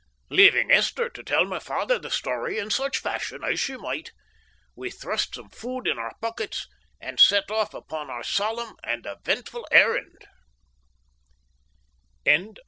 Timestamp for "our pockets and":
5.99-7.19